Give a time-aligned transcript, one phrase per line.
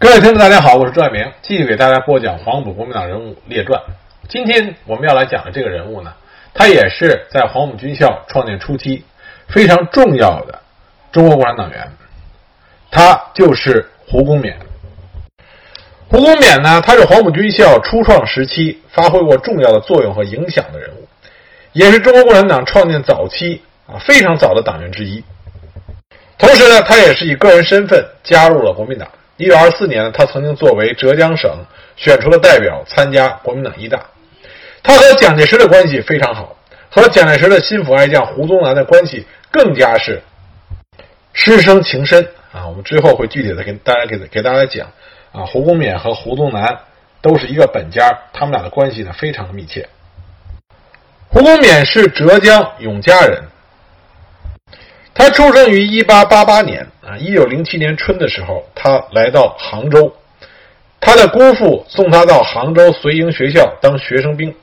[0.00, 3.78] 各位听众，大家好，我是朱爱明，继续给大家播讲黄埔国民党人物列传。
[4.30, 6.10] 今天我们要来讲的这个人物呢，
[6.54, 9.04] 他也是在黄埔军校创建初期
[9.46, 10.58] 非常重要的
[11.12, 11.86] 中国共产党员，
[12.90, 14.54] 他就是胡公勉。
[16.08, 21.06] 胡公勉呢，他是黄埔军校初创时期发挥过重要的作用和影响的人物，
[21.72, 25.22] 也是中国共产党创建早期啊非常早的党员之一。
[26.38, 29.06] 同时呢，他也是以个人身份加入了国民党。
[29.40, 31.50] 一九二四年，他曾经作为浙江省
[31.96, 33.98] 选出的代表参加国民党一大。
[34.82, 36.54] 他和蒋介石的关系非常好，
[36.90, 40.20] 和蒋介石的心腹爱将胡宗南的关系更加是
[41.32, 42.66] 师生情深啊。
[42.66, 44.86] 我们之后会具体的跟大家给给大家讲
[45.32, 45.46] 啊。
[45.46, 46.78] 胡公勉和胡宗南
[47.22, 49.88] 都是一个本家，他们俩的关系呢非常密切。
[51.28, 53.42] 胡公勉是浙江永嘉人，
[55.20, 56.80] 他出生于一八八八年。
[57.06, 60.10] 啊，一九零七年春的时候，他来到杭州，
[60.98, 64.54] 他的姑父送他到杭州随营学校当学生兵。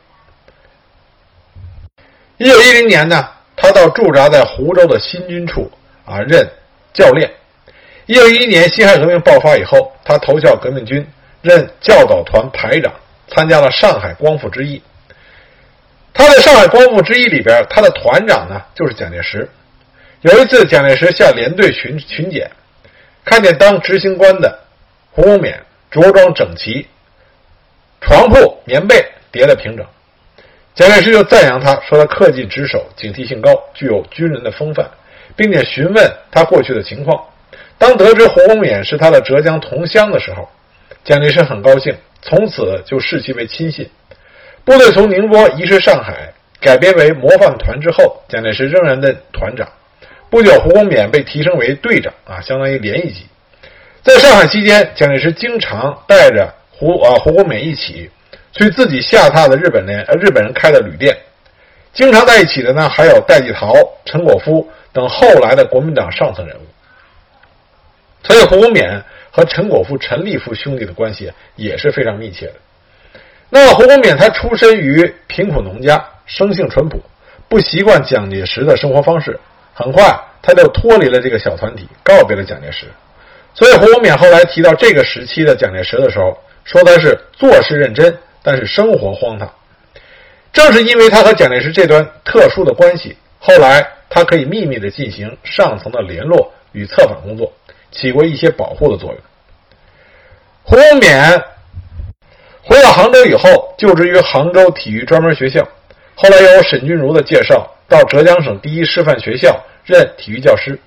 [2.37, 5.71] 一九一零年呢，他到驻扎在湖州的新军处
[6.05, 6.49] 啊任
[6.91, 7.29] 教练。
[8.07, 11.07] 一九一一年辛亥革命爆发以后，他投效革命军，
[11.43, 12.91] 任教导团排长，
[13.27, 14.81] 参加了上海光复之役。
[16.15, 19.47] 他在上海光复之役里边，他的团长呢就是蒋介石。
[20.21, 22.49] 有一次，蒋介石下连队巡巡检，
[23.23, 24.59] 看见当执行官的
[25.11, 25.53] 胡公勉
[25.91, 26.87] 着装整齐，
[28.01, 29.85] 床铺棉被叠得平整，
[30.73, 34.89] 蒋介石就赞扬他，说他恪尽职守，警惕性高，具有军人的风范，
[35.35, 37.23] 并且询问他过去的情况。
[37.77, 40.49] 当得知胡公勉是他的浙江同乡的时候，
[41.03, 43.87] 蒋介石很高兴，从此就视其为亲信。
[44.65, 49.69] 部队从宁波移师上海，改编为模范团之后，蒋介石仍然任团长。
[50.29, 53.25] 不久，胡公勉被提升为队长啊，相当于连一级。
[54.03, 58.09] 在上海期间，蒋介石经常带着胡啊胡公勉一起
[58.51, 61.17] 去自己下榻的日本人日本人开的旅店。
[61.93, 63.73] 经常在一起的呢，还有戴季陶、
[64.05, 66.61] 陈果夫等后来的国民党上层人物。
[68.23, 69.01] 所以，胡公勉
[69.31, 72.53] 和陈果夫、陈立夫兄弟的关系也是非常密切的。
[73.49, 77.01] 那，胡公勉他出身于贫苦农家，生性淳朴，
[77.47, 79.39] 不习惯蒋介石的生活方式。
[79.73, 82.85] 很快，他就脱离了这个小团体，告别了蒋介石。
[83.53, 89.53] 所以，胡公勉后来提到这个时期的蒋介石的时候，说他是做事认真，但是生活荒唐。
[90.53, 97.51] 正是因为他和蒋介石这段特殊的关系，后来他可以秘密的进行上层的联络与策反工作，
[97.91, 99.19] 起过一些保护的作用。
[100.63, 101.43] 胡公勉
[102.63, 105.67] 回到杭州以后，就职于杭州体育专门学校。
[106.15, 107.69] 后来由沈钧儒的介绍。
[107.89, 110.77] 到浙江省第一师范学校任体育教师，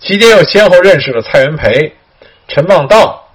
[0.00, 1.92] 期间又先后认识了蔡元培、
[2.48, 3.28] 陈望道、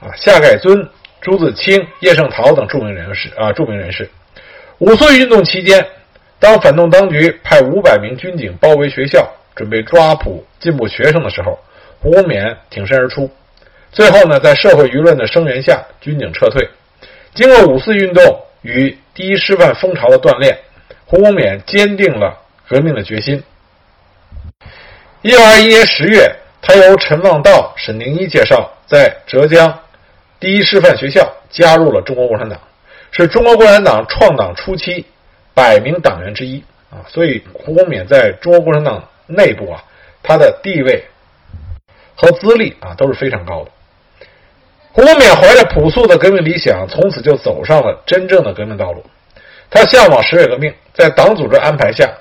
[0.00, 0.88] 啊夏改尊、
[1.20, 4.08] 朱自清、叶圣陶等著名人士啊著名人士。
[4.78, 5.84] 五四运动期间，
[6.38, 11.58] 当反动当局派五百名军警包围学校，准备抓捕进步学生的时候，
[12.00, 13.28] 胡公勉挺身而出。
[13.90, 16.68] 最后呢，在社会舆论的声援下，军警撤退。
[17.34, 20.56] 经过五四运动与第一师范风潮的锻炼，
[21.04, 22.38] 胡公勉坚定了。
[22.68, 23.42] 革命的决心。
[25.22, 29.72] 一九二一年十月，他由陈望道、沈宁一介绍，在浙江
[30.40, 32.58] 第一师范学校加入了中国共产党，
[33.12, 35.06] 是中国共产党创党初期
[35.54, 37.06] 百名党员之一啊。
[37.06, 39.84] 所以，胡公勉在中国共产党内部啊，
[40.24, 41.04] 他的地位
[42.16, 43.70] 和资历啊都是非常高的。
[44.90, 49.04] 胡公勉怀着朴素的革命理想，从此就走上了真正的革命道路。
[49.70, 52.12] 他向往十月革命，在党组织安排下。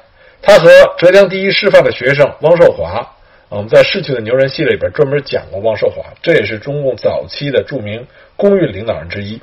[0.41, 3.15] 他和浙江第一师范的学生汪寿华，
[3.49, 9.39] 我们在《逝去的牛人》系列里边专门讲过汪寿华，这也是中共早期的著名工运领导人之一。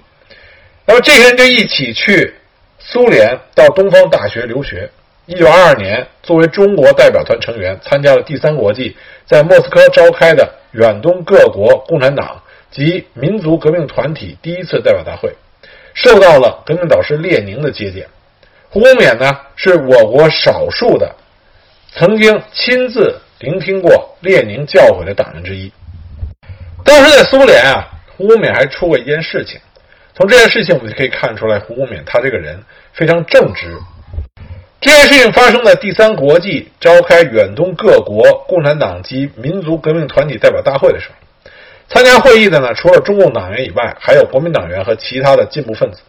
[0.85, 2.35] 那么这些人就一起去
[2.81, 4.91] 苏联到东方大学留学。
[5.27, 15.35] 一九二二年，作为中国代表团成员，参加了第三国际在莫斯科召开的远东各国共产党及民族革命团体第一次代表大会，
[15.93, 18.09] 受到了革命导师列宁的接见。
[18.71, 21.15] 胡公勉呢，是我国少数的
[21.93, 25.73] 曾经亲自聆听过列宁教诲的党人之一。
[26.85, 29.59] 当时在苏联啊，胡公勉还出过一件事情。
[30.15, 32.63] 从这件事情，我们就可以看出来，胡公勉他这个人
[32.93, 33.79] 非常正直。
[34.81, 41.15] 这件事情发生在第三国际召开远东各国共产党及民族革命团体代表大会的时候，
[41.89, 46.01] 参加会议的呢，除了中共党员以外，还有国民党员和其他的进步分子。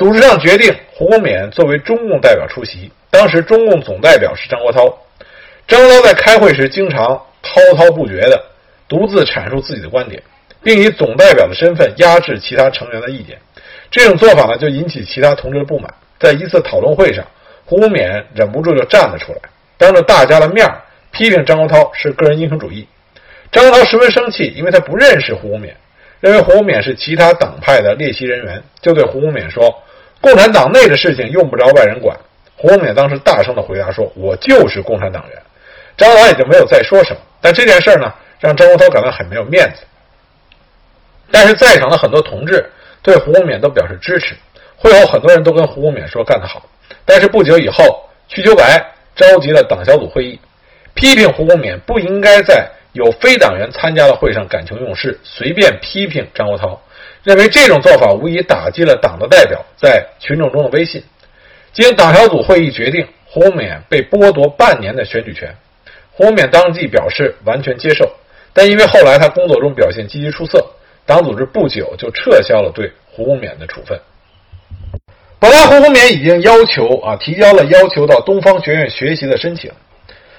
[0.00, 2.90] 组织上决定，胡公勉作为中共代表出席。
[3.10, 4.90] 当时中共总代表是张国焘，
[5.68, 7.08] 张国焘在开会时经常
[7.42, 8.42] 滔滔不绝地
[8.88, 10.22] 独自阐述自己的观点，
[10.62, 13.36] 并以总代表的身份压制其他成员的意见。
[13.90, 15.92] 这种做法呢，就引起其他同志的不满。
[16.18, 17.22] 在一次讨论会上，
[17.66, 19.40] 胡公勉忍不住就站了出来，
[19.76, 20.66] 当着大家的面
[21.12, 22.88] 批评张国焘是个人英雄主义。
[23.52, 25.72] 张国焘十分生气，因为他不认识胡公勉，
[26.20, 29.82] 认为胡公勉是其他党派的列席人员，就对胡公勉说
[30.20, 32.16] ：“共产党内的事情用不着外人管。”
[32.56, 35.42] 胡公勉当时大声的回答说：“我就是共产党员。”
[35.96, 37.20] 张国焘也就没有再说什么。
[37.40, 39.82] 但这件事呢，让张国焘感到很没有面子。
[41.30, 42.70] 但是在场的很多同志
[43.02, 44.34] 对胡公勉都表示支持，
[44.76, 46.62] 会后很多人都跟胡公勉说干得好。
[47.06, 48.84] 但是不久以后，瞿秋白
[49.16, 50.38] 召集了党小组会议，
[50.94, 56.78] 批评胡公勉不应该在有非党员参加的会上感情用事，随便批评张国焘，
[57.22, 61.02] 认为这种做法无疑打击了党的代表在群众中的威信。
[61.72, 65.54] 经党小组会议决定，胡公勉被剥夺半年的选举权。
[66.12, 68.10] 胡公勉当即表示完全接受，
[68.52, 70.64] 但因为后来他工作中表现积极出色，
[71.06, 73.98] 党组织不久就撤销了对胡公勉的处分。
[75.38, 79.70] 本来胡公勉已经要求啊提交了要求到东方学院学习的申请，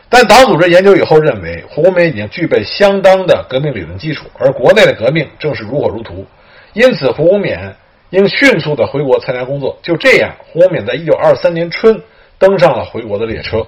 [0.10, 6.26] 但党组织研究以后认为胡公勉已经具备相当的革命理论基础，而国内的革命正是如火如荼，
[6.74, 7.74] 因此胡公勉。
[8.12, 9.80] 应迅速的回国参加工作。
[9.82, 12.04] 就这样，胡公勉在一九二三年春
[12.38, 13.66] 登上了回国的列车。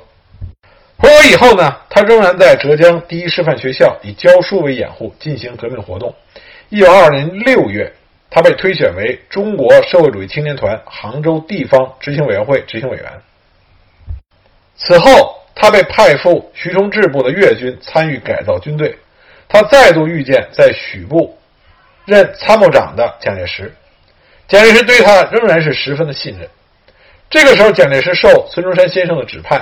[0.97, 6.13] 回国以后呢，他仍然在浙江第一师范学校以教书为掩护进行革命活动。
[6.67, 7.93] 一九二二年六月，
[8.29, 13.05] 他被推选为中国社会主义青年团杭州地方执行委员会执行委员。
[14.75, 18.97] 此后，他被派赴徐崇智部的粤军参与改造军队。
[19.47, 21.37] 他再度遇见在许部
[22.05, 23.73] 任参谋长的蒋介石。
[24.47, 26.47] 蒋介石对他仍然是十分的信任。
[27.29, 29.59] 这个时候，蒋介石受孙中山先生的指派，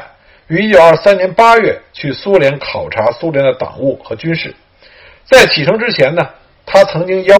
[0.47, 4.53] 于1923年8月去苏联考察苏联的党务和军事。
[5.23, 6.27] 在启程之前呢，
[6.65, 7.38] 他曾经邀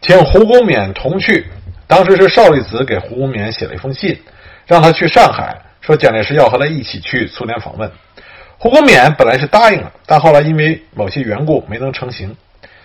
[0.00, 1.46] 请胡公勉同去。
[1.86, 4.18] 当时是邵力子给胡公勉写了一封信，
[4.66, 7.90] 让他去上海，说蒋介石要和他一起去苏联访问。
[8.56, 12.34] 胡公勉本来是答应了，但后来因为某些缘故没能成行。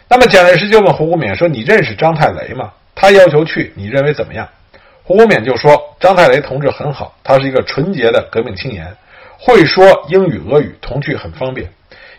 [0.10, 4.50] 那么蒋介石就问胡公勉说：“你认识张太雷吗？”他要求去，你认为怎么样？
[5.04, 8.92] 胡公勉就说：“张太雷同志很好，他是一个纯洁的革命青年，
[9.38, 11.70] 会说英语、俄语，同去很方便。”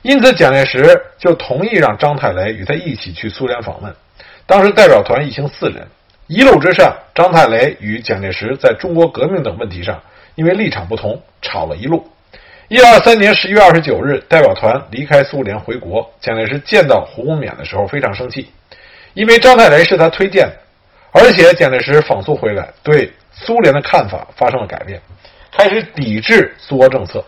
[0.03, 3.93] 因此，蒋介石就同意让张太雷与他一起去苏联访问。
[4.47, 5.87] 当时代表团一行四人，
[6.29, 10.01] 一路之上，张太雷与蒋介石在中国革命等问题上
[10.37, 12.09] 因为立场不同吵了一路。
[12.71, 18.49] 一九二三年十一月二十九日，代表团离开苏联回国，蒋介石见到胡公勉的时候非常生气，
[19.13, 20.53] 因为张太雷是他推荐的。
[21.11, 25.01] 而且蒋介石访苏回来，对苏联的看法发生了改变，
[25.51, 27.25] 开始抵制苏俄政策。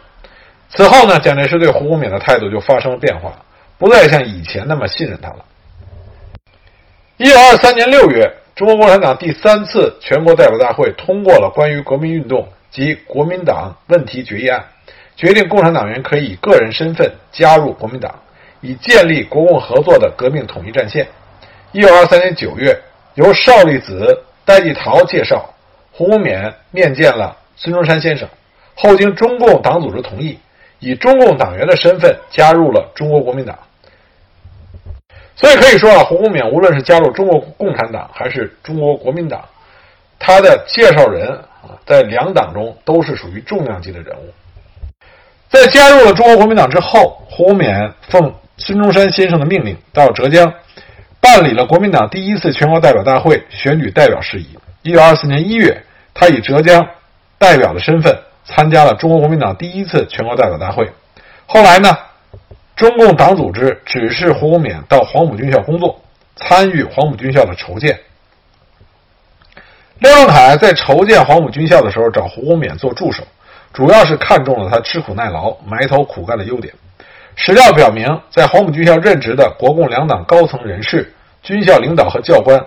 [0.68, 3.32] 此后呢，蒋介石对胡公勉的态度就发生了变化，
[3.78, 5.44] 不再像以前那么信任他了。
[7.16, 14.64] 一九二三年六月，中国共产党第三次全国代表大会通过了关于国民运动及国民党问题决议案，
[15.16, 18.14] 决定共产党员可以以个人身份加入国民党，
[18.60, 21.06] 以建立国共合作的革命统一战线。
[21.72, 22.78] 一九二三年九月。
[23.14, 25.46] 由邵力子、戴季陶介绍，
[25.92, 28.26] 胡公勉面见了孙中山先生，
[28.74, 30.38] 后经中共党组织同意，
[30.78, 33.58] 以中共党员的身份加入了中国国民党。
[35.36, 39.46] 所以可以说啊，胡公勉无论是加入中国共产党还是中国国民党，
[40.18, 41.28] 他的介绍人
[41.60, 44.32] 啊，在两党中都是属于重量级的人物。
[45.52, 50.50] 在加入了中国国民党之后，胡公勉奉孙中山先生的命令到浙江。
[51.20, 54.48] 办理了国民党第一次全国代表大会选举代表事宜。
[54.80, 56.88] 一九二四年一月，他以浙江
[57.38, 60.90] 代表的身份参加了中国国民党第一次全国代表大会。
[61.44, 61.98] 后来呢，
[62.74, 66.00] 中共党组织指示胡公勉到黄埔军校工作，
[66.34, 68.00] 参与黄埔军校的筹建。
[69.98, 73.22] 廖仲恺在筹建黄埔军校的时候找胡公勉做助手，
[73.72, 76.72] 主要是看中了他吃苦耐劳、埋头苦干的优点。
[77.34, 82.62] 史料表明，在黄埔军校任职的国共两党高层人士、军校领导和教官，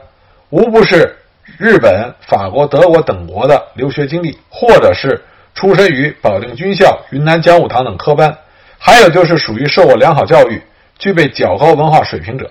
[0.50, 1.16] 无不是
[1.58, 8.36] 日本、法国、德国等国的留学经历，或者是出身于保定军校、云南讲武堂等科班，
[8.80, 10.60] 还有就是属于受过良好教育、
[10.98, 12.50] 具备较高文化水平者。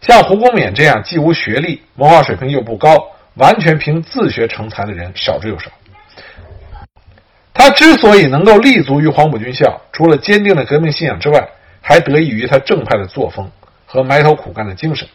[0.00, 2.96] 像胡公勉这样既无学历、文化水平又不高、
[3.34, 5.68] 完全凭自学成才的人少之又少。
[7.66, 11.48] 他之所以能够立足于黄埔军校，除了坚定的革命信仰之外，
[11.82, 13.50] 还得益于他正派的作风
[13.86, 15.08] 和埋头苦干的精神。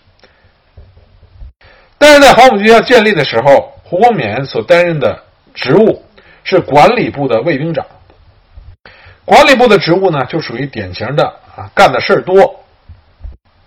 [1.98, 6.04] 但是在黄埔军校建立的时候，胡公勉所担任的职务
[6.44, 7.86] 是管理部的卫兵长。
[9.24, 11.24] 管理部的职务呢，就属于典型的
[11.56, 12.66] 啊，干的事儿多，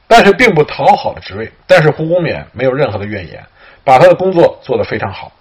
[0.06, 1.50] 但是并不讨好的职位。
[1.66, 3.42] 但是胡公勉没有任何的怨言，
[3.82, 5.32] 把他的工作做得非常好。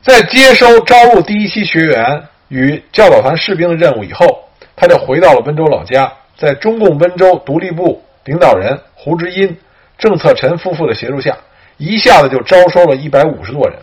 [0.00, 9.56] 在接收招录第一期学员与教导团士兵的任务以后，他就回到了温州老家，在中共温州独立部领导人胡之荫、
[9.98, 11.36] 郑策臣夫妇的协助下，
[11.76, 13.78] 一下子就招收了一百五十多人。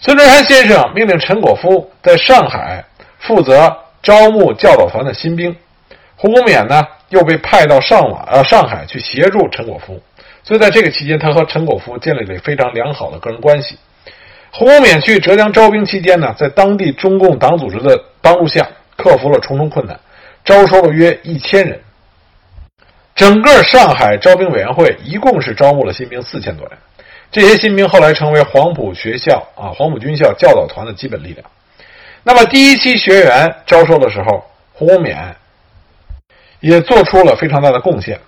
[0.00, 2.84] 孙中山先生命令陈果夫在上海
[3.18, 5.54] 负责招募教导团的新兵，
[6.14, 10.00] 胡公勉呢又被派到上瓦呃上海去协助陈果夫，
[10.44, 13.76] 所以在这个期间，他和陈果夫建立了非常良好的个人关系。
[14.52, 19.98] 胡公勉去浙江招兵期间呢，在当地中共党组织的帮助下，克服了重重困难，
[20.44, 21.80] 招收了约一千人。
[23.14, 26.78] 整个上海招兵委员会一共是招募了新兵四千多人。
[27.30, 31.44] 这些新兵后来成为黄埔学校啊、黄埔军校教导团的基本力量。
[32.22, 35.16] 那么第一期学员招收的时候，胡公勉
[36.60, 38.18] 也做出了非常大的贡献。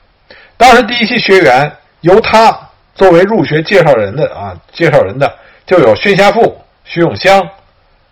[0.56, 1.72] 当时第一期学员
[2.02, 5.34] 由他作为入学介绍人的啊，介绍人的
[5.70, 7.48] 就有薛家富、徐永香、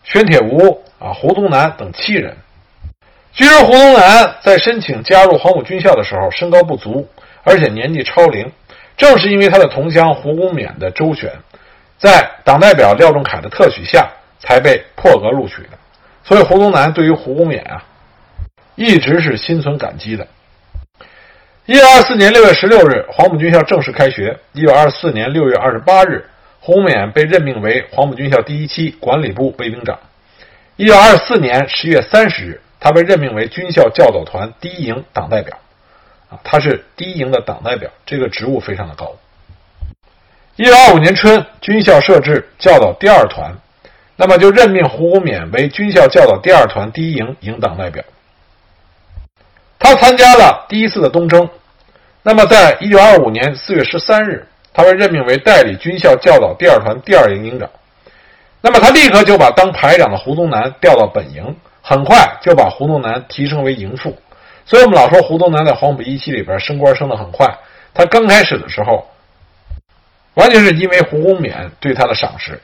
[0.05, 2.37] 宣铁吾啊、胡宗南等七人。
[3.33, 7.09] 据说胡宗南在申请加入黄埔军校的时候，身高不足，
[7.43, 8.53] 而且年纪超龄。
[8.97, 11.33] 正是因为他的同乡胡公勉的周旋，
[11.99, 15.71] 在党代表廖仲恺的特许下，才被破格录取的。
[16.23, 17.83] 所以胡宗南对于胡公勉啊，
[18.77, 20.25] 一直是心存感激的。
[21.67, 24.39] 一九二四年六月十六日，黄埔军校正式开学。
[24.53, 26.25] 一九二四年六月二十八日，
[26.61, 29.99] 胡公勉被任命为黄埔军校第一期管理部卫兵长。
[30.77, 35.57] 一九二四年十月三十日，他被任命为军校教导团第一营党代表。
[36.31, 39.17] 啊，他是第一营的党代表，这个职务非常的高。
[40.57, 43.57] 一九二五年春，军校设置教导第二团，
[44.17, 48.05] 那么就任命胡公勉为军校教导第二团第一营营党代表。
[49.79, 51.49] 他参加了第一次的东征，
[52.23, 54.47] 那么在一九二五年四月十三日，
[54.79, 57.69] 他被任命为代理军校教导第二团第二营营长。
[58.61, 64.17] 那么他立刻就把当排长的胡宗南调到本营，很快就把胡宗南提升为营副。
[64.65, 67.59] 所以我们老说胡宗南在黄埔一期里边升官升得很快。
[67.93, 69.05] 他刚开始的时候，
[70.35, 72.61] 完全是因为胡公勉对他的赏识。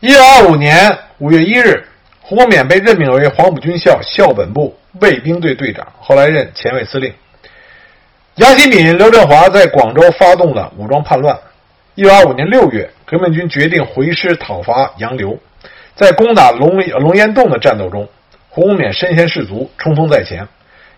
[0.00, 1.86] 一九二五年五月一日，
[2.22, 7.12] 胡公勉被任命为黄埔军校校本部卫兵队队长，后来任前卫司令。
[8.38, 11.36] 杨希敏、刘振华在广州发动了武装叛乱。
[11.96, 15.36] 一九二五年六月，革命军决定回师讨伐杨流，
[15.96, 18.08] 在攻打龙龙岩洞的战斗中，
[18.48, 20.46] 胡公勉身先士卒，冲锋在前。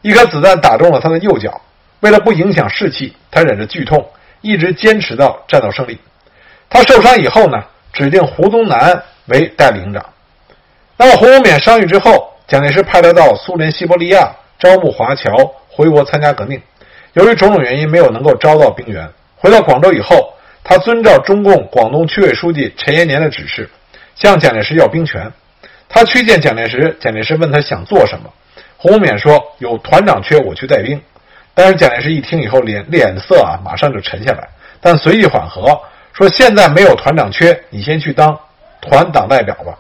[0.02, 1.58] 一颗子弹打中了他的右脚，
[2.00, 4.06] 为了不影响士气，他忍着剧痛，
[4.42, 5.98] 一直坚持到战斗胜利。
[6.68, 10.04] 他受伤以后呢，指定胡宗南为代理营长。
[10.98, 15.32] 那么胡公勉伤愈之后，蒋介石派他到苏联西伯利亚招募华侨
[15.70, 16.60] 回国参加革命。
[17.14, 19.08] 由于种种原因，没有能够招到兵员。
[19.36, 23.68] 回到广州以后，他遵照中共广东区委书记陈延年的指示，
[24.14, 25.30] 向蒋介石要兵权。
[25.88, 28.30] 他去见蒋介石，蒋介石问他想做什么。
[28.76, 31.00] 胡公勉说：“有团长缺，我去带兵。”
[31.52, 34.48] 但是蒋介石一听以后，脸脸色啊，马上就沉下来，
[34.80, 35.80] 但随即缓和，
[36.12, 38.38] 说：“现在没有团长缺，你先去当
[38.80, 39.74] 团党代表吧。”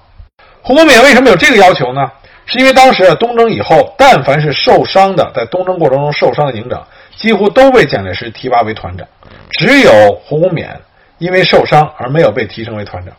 [0.62, 2.10] 胡公勉为什么有这个要求呢？
[2.46, 6.84] 是因为当时啊，东征以后，但凡是受伤的，在东征过程中受伤的营长，
[7.20, 9.06] 几乎都被蒋介石提拔为团长，
[9.50, 10.70] 只有胡公勉
[11.18, 13.14] 因为受伤而没有被提升为团长，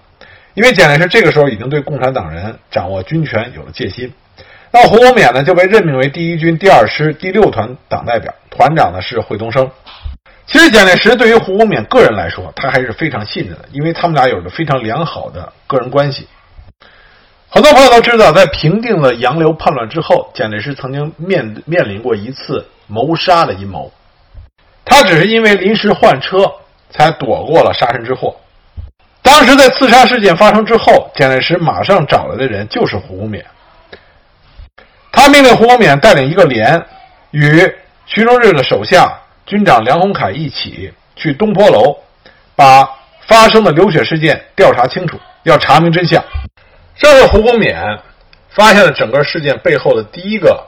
[0.55, 4.12] 因为蒋介石这个时候已经对共产党人掌握军权有了戒心。
[4.72, 9.70] 那胡公勉呢，就被任命为第一军第二师第六团党代表，团长呢是惠东升。
[10.48, 16.27] 其实蒋介石对于胡公勉个人来说，他还是非常信任的，因为他们俩有着非常良好的个人关系。
[17.50, 23.89] 很多朋友都知道，在平定了杨流叛乱之后，蒋介石曾经面面临过一次谋杀的阴谋，
[24.83, 26.51] 他只是因为临时换车，
[26.89, 28.36] 才躲过了杀身之祸。
[29.21, 33.41] 当时在刺杀事件发生之后，蒋介石马上找来的人就是胡公勉。
[35.12, 36.86] 他命令胡公勉带领一个连，
[37.31, 37.74] 与
[38.05, 41.95] 徐荣日的手下军长梁鸿楷一起去东坡楼，
[42.55, 42.83] 把
[43.27, 46.21] 发生的流血事件调查清楚，要查明真相。
[46.98, 48.00] 这是胡公勉
[48.50, 50.65] 发现了整个事件背后的第一个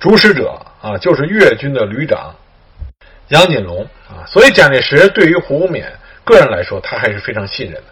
[0.00, 2.34] 主使者啊，就是粤军的旅长
[3.28, 4.26] 杨锦龙啊。
[4.26, 5.84] 所以蒋介石对于胡公勉
[6.24, 7.84] 个人来说，他还是非常信任的。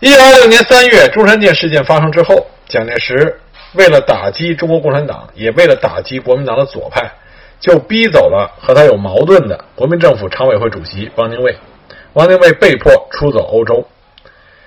[0.00, 3.38] 一九二六年三月，中山舰事件发生之后，蒋介石。
[3.74, 7.08] 为了打击中国共产党，也为了打击国民党的左派，
[7.60, 11.56] 就逼走了和他有矛盾的国民政府常委会主席汪精卫。
[12.14, 13.86] 汪精卫被迫出走欧洲。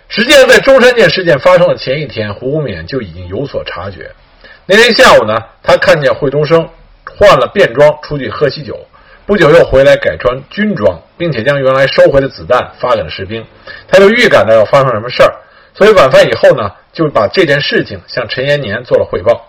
[0.08, 4.10] 实际上，在中山舰事件发生的前一天，胡公勉就已经有所察觉。
[4.66, 6.70] 那天下午呢，他看见惠东升
[7.16, 8.78] 换了便装出去喝喜酒，
[9.26, 13.46] 不久又回来改穿军装，并且将原来收回的子弹发给了士兵。
[13.88, 15.32] 他就预感到要发生什么事儿，
[15.74, 19.48] 所以晚饭以后呢，就把这件事情向陈延年做了汇报。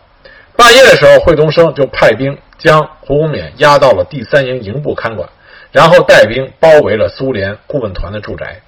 [0.57, 5.29] 半夜的时候，惠东升就派兵将胡公冕押到了第三营营部看管，
[5.73, 8.61] 然后带兵包围了苏联顾问团的住宅。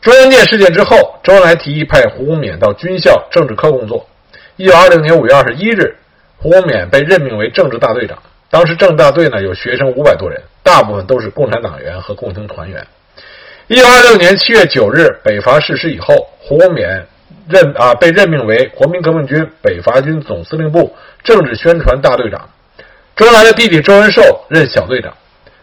[0.00, 4.06] 中央舰事件之后，周恩来提议派胡公冕到军校政治科工作。
[4.56, 5.96] 一九二零年五月二十一日，
[6.44, 8.18] 胡公冕被任命为政治大队长。
[8.50, 12.86] 当时政治大队呢有学生五百多人，大部分都是共产党员和共青团员。
[13.66, 17.06] 一九二六年七月九日，北伐实施以后，胡公冕。
[17.48, 22.48] 任啊，被任命为国民革命军北伐军总司令部政治宣传大队长。
[23.16, 25.14] 周恩来的弟弟周恩寿任小队长。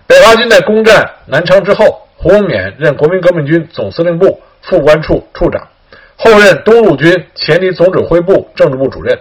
[0.07, 5.67] 北伐军在攻占南昌之后，胡公冕任国民革命军总司令部副官处处长，
[6.17, 9.15] 后任东路军前敌总指挥部政治部主任。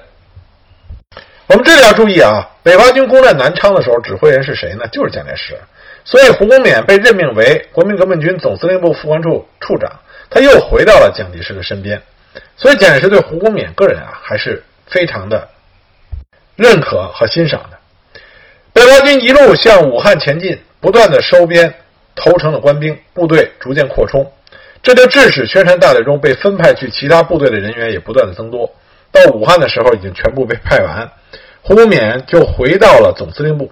[1.50, 4.86] 我们这里要注意啊，北伐军攻占南昌的时候，指挥人是谁呢？
[4.92, 5.58] 就是蒋介石。
[6.04, 9.90] 所以胡公冕被任命为国民革命军总司令部副官处处长，
[10.30, 12.00] 他又回到了蒋介石的身边。
[12.56, 15.48] 所以蒋介石对胡公冕个人啊，还是非常的
[16.54, 17.76] 认可和欣赏的。
[18.72, 21.74] 北伐军一路向武汉前进，不断的收编
[22.14, 24.24] 投诚的官兵，部队逐渐扩充，
[24.84, 28.72] 这就致使宣传大队中被分派去其他部队的人员也不断的增多。
[29.10, 31.10] 到武汉的时候，已经全部被派完，
[31.62, 33.70] 胡公冕就回到了总司令部。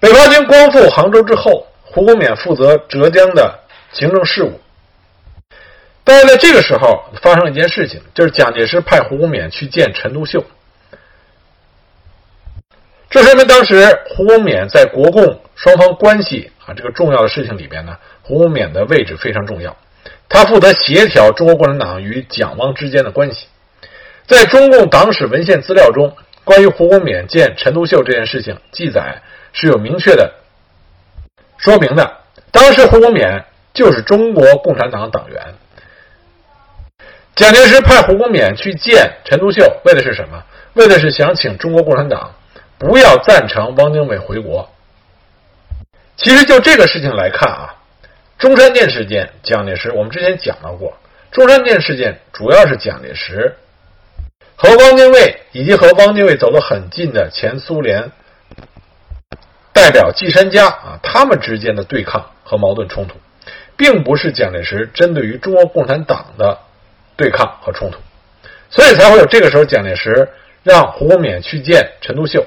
[0.00, 3.60] 北伐军光复杭州之后，胡公冕负责浙江的
[3.92, 4.60] 行政事务。
[6.04, 10.44] 但是在这个时候发生了一件事情，就是蒋介石派胡公冕去见陈独秀。
[13.08, 19.76] 这说明当时胡公冕在国共双方关系啊这个重要的事情里边呢，胡公冕的位置非常重要。
[20.28, 23.46] 他负责协调中国共产党与蒋汪之间的关系。
[24.26, 29.20] 在中共党史文献资料中，关于胡公冕见陈独秀这件事情记载
[29.52, 30.32] 是有明确的
[31.58, 32.18] 说明的。
[32.50, 35.40] 当时胡公冕就是中国共产党党员。
[37.34, 40.42] 蒋介石派胡公冕去见陈独秀，为的是什么？
[40.74, 42.34] 为的是想请中国共产党
[42.78, 44.70] 不要赞成汪精卫回国。
[46.16, 47.74] 其实就这个事情来看啊，
[48.38, 50.96] 中山舰事件，蒋介石我们之前讲到过，
[51.30, 53.56] 中山舰事件主要是蒋介石
[54.62, 58.12] 和汪精卫以及和汪精卫走得很近的前苏联
[59.72, 63.16] 代表季山家啊，他们之间的对抗和矛盾冲突，
[63.76, 66.60] 并不是蒋介石针对于中国共产党的。
[67.14, 67.98] 对抗和冲突，
[68.70, 70.30] 所以才会有这个时候，蒋介石
[70.62, 72.46] 让胡公冕去见陈独秀，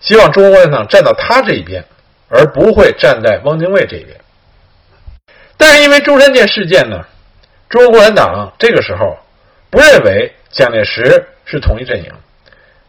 [0.00, 1.84] 希望中国共产党站到他这一边，
[2.28, 4.18] 而不会站在汪精卫这一边。
[5.58, 7.04] 但是因为中山舰事件呢，
[7.68, 9.18] 中国共产党这个时候
[9.72, 12.12] 不认为蒋介石是统一阵营，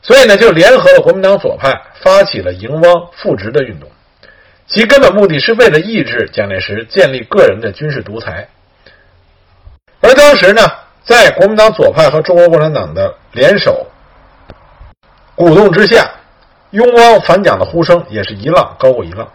[0.04, 3.90] 所以呢就联合了国民党左派，发起了迎汪复职的运动，
[4.68, 8.48] 其根本目的是为了抑制蒋介石建立个人的军事独裁。
[10.00, 10.62] 而当时呢。
[11.06, 13.86] 在国民党左派和中国共产党的联手
[15.36, 16.10] 鼓动之下，
[16.72, 19.30] 拥汪反蒋的呼声也是一浪高过一浪。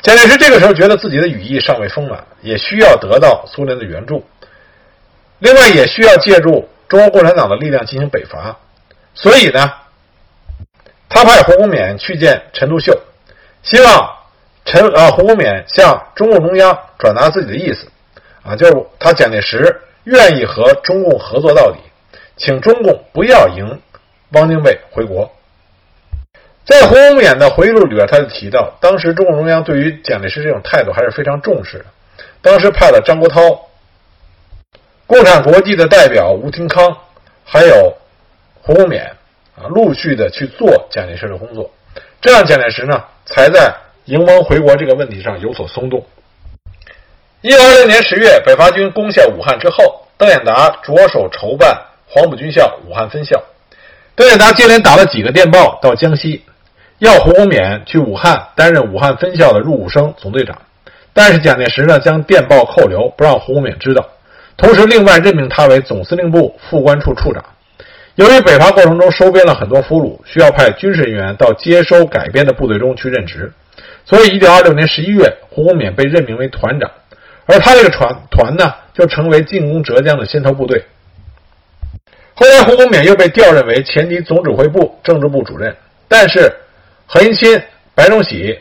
[0.00, 4.24] 蒋介石这个时候觉得自己的羽翼尚未丰满，也需要得到苏联的援助，
[5.42, 8.56] 另外也需要借助中国共产党的力量进行北伐，
[9.12, 9.72] 所以呢，
[11.08, 12.96] 他派胡公冕去见陈独秀，
[13.62, 14.16] 希望
[14.64, 17.88] 陈啊胡公冕向中共中央转达自己的意思，
[18.44, 19.82] 啊，就是他蒋介石。
[20.04, 21.78] 愿意和中共合作到底，
[22.36, 23.80] 请中共不要迎
[24.30, 25.30] 汪精卫回国。
[26.64, 31.84] 在胡公冕的回忆录里边，他就提到，当时中共中央对于蒋介石这种态度还是非常重视的。
[32.40, 33.60] 当时派了张国焘、
[35.06, 36.96] 共产国际的代表吴廷康，
[37.44, 37.94] 还有
[38.62, 39.04] 胡公冕
[39.56, 41.70] 啊，陆续的去做蒋介石的工作，
[42.20, 43.74] 这样蒋介石呢，才在
[44.06, 46.04] 迎汪回国这个问题上有所松动。
[47.40, 53.42] 一九二六年十月，北伐军攻下武汉之后，邓演达着手筹办黄埔军校武汉分校。
[54.14, 56.44] 邓演达接连打了几个电报到江西，
[56.98, 60.56] 要胡公冕去武汉担任武汉分校的入伍生总队长。
[61.12, 64.06] 但是蒋介石呢，将电报扣留，不让胡公冕知道。
[64.56, 67.44] 同时，另外任命他为总司令部副官处处长。
[68.16, 73.50] 由于北伐过程中收编了很多俘虏，需要派军事人员到接收改编的部队中去任职，
[74.04, 76.90] 所以一九二六年十一月，胡公冕被任命为团长。
[77.46, 80.84] 而他这个团团呢，就成为进攻浙江的先头部队。
[82.34, 85.74] 后来，胡公冕又被调任为前敌总指挥部政治部主任，
[86.06, 86.54] 但是
[87.06, 87.62] 何应钦、
[87.94, 88.58] 白崇禧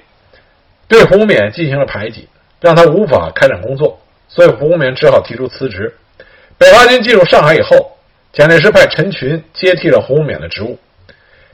[0.88, 2.28] 对胡公冕进行了排挤，
[2.60, 4.00] 让他无法开展工作，
[4.34, 5.94] 所以胡公冕只好提出辞职。
[6.58, 7.98] 北伐军进入上海以后，
[8.32, 10.80] 蒋介石派陈群接替了胡公冕的职务。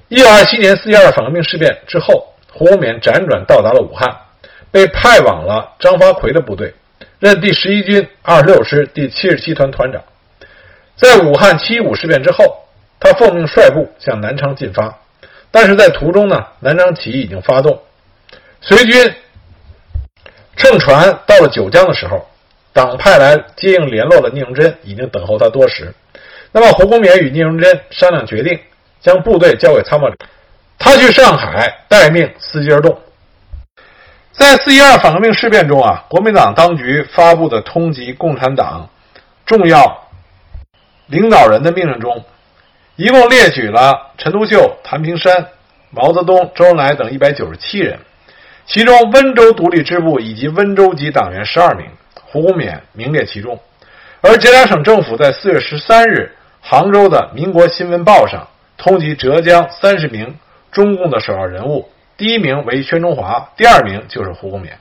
[0.09, 4.07] 一九二七年四一二反革命事变之后，胡公勉辗转到达了武汉，
[4.71, 6.73] 被派往了张发奎的部队，
[7.19, 10.03] 任第十一军二十六师第七十七团团长。
[10.95, 12.67] 在武汉七一五事变之后，
[12.99, 14.97] 他奉命率部向南昌进发，
[15.51, 17.81] 但是在途中呢，南昌起义已经发动，
[18.61, 19.15] 随军
[20.55, 22.27] 乘船到了九江的时候，
[22.77, 25.93] 党派来接应联络的聂荣臻已经等候他多时。
[26.51, 28.57] 那么胡公勉与聂荣臻商量决定，
[29.01, 30.17] 将部队交给参谋长，
[30.77, 32.97] 他去上海待命，伺机而动。
[34.31, 38.87] 在四一二反革命事变中啊，国民党当局发布的通缉共产党
[39.45, 40.07] 重要
[41.07, 42.23] 领导人的命令中，
[42.95, 45.47] 一共列举了陈独秀、谭平山、
[45.89, 47.97] 毛泽东、周恩来等一百九十七人，
[48.65, 51.87] 其中温州独立支部以及温州籍党员十二名，
[52.37, 53.59] 胡公勉名列其中。
[54.21, 56.31] 而浙江省政府在四月十三日。
[56.59, 58.45] 杭州的《民国新闻报》上
[58.77, 60.37] 通缉浙江三十名
[60.69, 64.71] 中共的首要人物，第一名为宣中华，第二名就是胡公勉。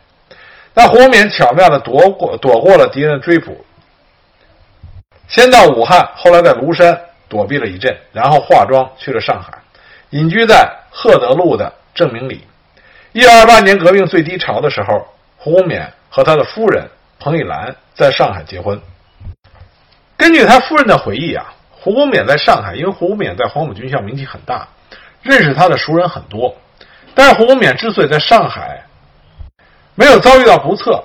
[0.74, 3.64] 那胡公勉巧妙地躲过躲过了敌人的追捕，
[5.28, 9.56] 先到武汉，后来在庐山躲避了一阵，然后化妆去了上海，
[10.10, 12.40] 隐居在赫德路的正明里。
[13.12, 18.80] 一九二八年革命最低潮的时候，胡公勉和他的夫人彭玉兰在上海结婚。
[20.16, 21.52] 根据他夫人的回忆啊。
[21.78, 24.66] 胡公勉在上海，因为胡公勉在黄埔军校名气很大，
[25.22, 26.52] 认识他的熟人很多。
[27.14, 28.84] 但是胡公勉之所以在上海
[29.94, 31.04] 没有遭遇到不测，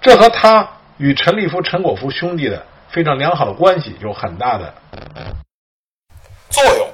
[0.00, 4.72] 这和他与陈立夫、陈果夫兄弟的非常良好的关系有很大的
[6.48, 6.88] 作用。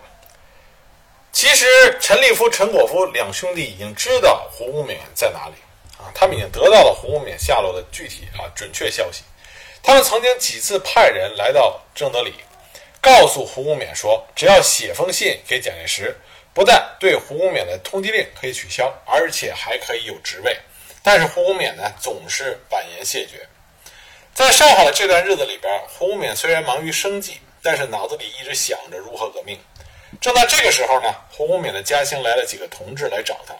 [1.30, 1.64] 其实，
[2.00, 5.54] 陈立夫、陈果夫两兄弟已经知道胡公勉在哪里
[6.02, 9.22] 啊，他们已经得到了胡公勉下落的具体啊准确消息。
[9.82, 12.34] 他们曾经几次派人来到正德里。
[13.00, 16.16] 告诉胡公勉说，只要写封信给蒋介石，
[16.54, 20.56] 不但对胡公勉的通缉令可以取消，而且还可以有职位。
[21.02, 23.44] 但是胡公勉呢，总是婉言谢绝。
[24.32, 29.58] 在上海的这段日子里边，胡公勉虽然忙于生计，但是脑子里一直想着如何革命。
[30.20, 33.52] 正在这个时候呢，胡公勉的家乡来了几个同志来找他，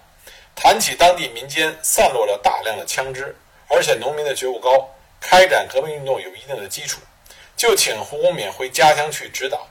[0.55, 3.35] 谈起当地民间散落了大量的枪支，
[3.69, 4.88] 而且农民的觉悟高，
[5.21, 7.01] 开展革命运动有一定的基础。
[7.57, 9.67] 就请胡公勉回家乡去指导。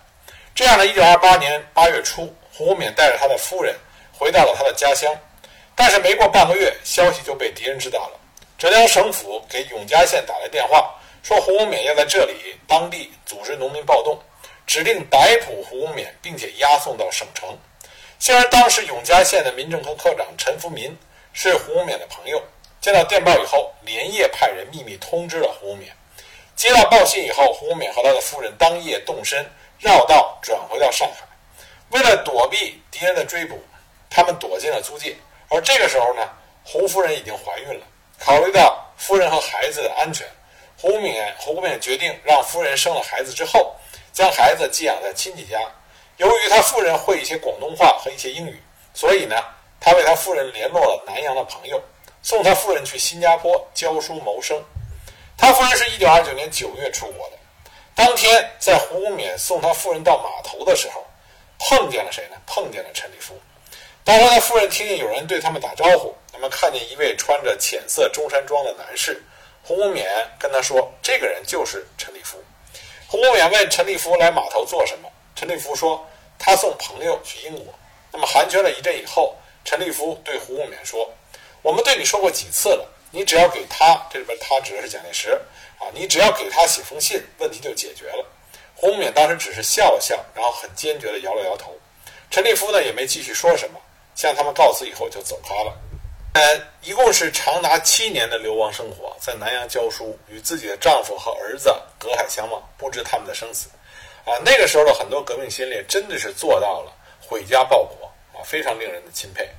[0.53, 3.75] 这样呢，一九二八年八月初，胡公勉带着他的夫人
[4.11, 5.13] 回到了他的家乡。
[5.75, 8.19] 但是没过半个月，消息就被敌人知道了。
[8.57, 14.19] 浙江省府给永嘉县打来电话，说胡公勉要在这里当地组织农民暴动，
[14.67, 17.57] 指令逮捕胡公勉，并且押送到省城。
[18.21, 20.95] 虽然当时永嘉县的民政科科长陈福民
[21.33, 22.39] 是胡公勉的朋友，
[22.79, 25.85] 接到电报以后，连夜派人秘密通知了胡公勉。
[26.55, 29.43] 接到报信以后，胡公勉和他的夫人当夜动身，
[29.79, 31.25] 绕道转回到上海。
[31.89, 33.59] 为了躲避敌人的追捕，
[34.07, 35.17] 他们躲进了租界。
[35.49, 36.21] 而这个时候呢，
[36.63, 37.87] 胡夫人已经怀孕了。
[38.19, 40.27] 考虑到夫人和孩子的安全，
[40.77, 43.75] 胡公勉胡公勉决定让夫人生了孩子之后，
[44.13, 45.57] 将孩子寄养在亲戚家。
[46.21, 48.61] 由于他夫人会一些广东话和一些英语，
[48.93, 49.35] 所以呢，
[49.79, 51.81] 他为他夫人联络了南洋的朋友，
[52.21, 54.63] 送他夫人去新加坡教书谋生。
[55.35, 57.37] 他夫人是一九二九年九月出国的，
[57.95, 61.03] 当天在胡公勉送他夫人到码头的时候，
[61.57, 62.37] 碰见了谁呢？
[62.45, 63.33] 碰见了陈立夫。
[64.03, 69.25] 当时他夫人听见有人对他们打招呼，那么看见一位穿着浅色中山装的男士，
[69.63, 70.05] 胡公勉
[70.37, 72.37] 跟他说：“这个人就是陈立夫。”
[73.09, 75.09] 胡公勉问陈立夫来码头做什么？
[75.35, 77.73] 陈立夫说：“他送朋友去英国。”
[78.11, 81.09] 那么寒暄了一阵以后，陈立夫对胡公勉说
[81.61, 85.31] ：“我们对你说过几次了。”你只要给他，这里边他指的是蒋介石
[85.79, 88.25] 啊，你只要给他写封信，问题就解决了。
[88.73, 91.75] 胡公勉当时只是笑了笑，然后很坚决地摇了摇头。
[92.29, 93.77] 陈立夫呢也没继续说什么，
[94.15, 95.77] 向他们告辞以后就走开了。
[96.35, 96.41] 呃，
[96.81, 103.67] 一共是长达七年的流亡生活，在南洋教书，与自己的丈夫和儿子隔海相望，不知他们的生死。
[104.25, 109.49] 啊，那个时候的很多革命先烈真的是做到了毁家报国啊，非常令人的钦佩。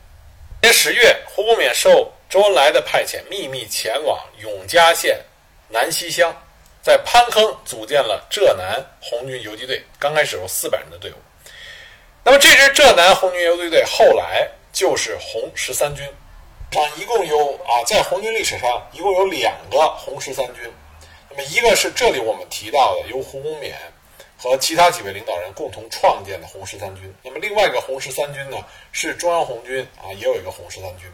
[0.60, 5.18] 年十月，胡公勉受周恩来的派遣，秘密前往永嘉县
[5.68, 6.32] 南溪乡，
[6.80, 9.82] 在潘坑组建了浙南红军游击队。
[9.98, 11.14] 刚开始有四百人的队伍。
[12.22, 16.06] 那么这支浙南红军游击队后来就是红十三军。
[16.06, 20.72] 啊，一共有啊，在红军历史上一共有两个红十三军。
[21.28, 23.72] 那么一个是这里我们提到的，由胡公勉
[24.42, 28.56] 和其他几位领导人共同创建的红十三军，那么另外一个红十三军呢，
[28.90, 31.08] 是中央红军啊，也有一个红十三军。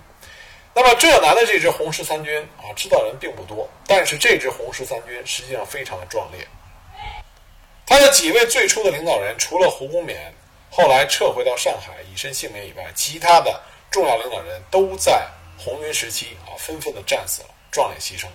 [0.74, 6.40] 那么浙南的这支红十三军啊，知道人并不多，但是这支红十三军实际上非常的壮烈。
[7.84, 10.16] 他的几位最初的领导人，除了胡公勉，
[10.70, 13.60] 后来撤回到上海，以身性命以外，其他的
[13.90, 18.26] 重要领导人都在红军时期啊，纷纷的战死了，壮烈牺牲。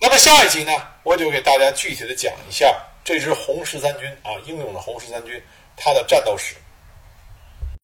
[0.00, 0.72] 那么下一集呢，
[1.04, 2.76] 我就给大家具体的讲一下。
[3.06, 5.40] 这支红十三军啊，英勇的红十三军，
[5.76, 6.56] 它的战斗史。